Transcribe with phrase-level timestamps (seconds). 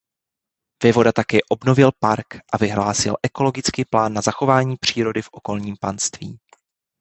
[0.83, 6.39] Vévoda také obnovil park a vyhlásil ekologický plán na zachování přírody v okolním panství.